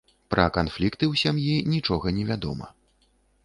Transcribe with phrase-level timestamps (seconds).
[0.33, 2.67] Пра канфлікты ў сям'і нічога невядома.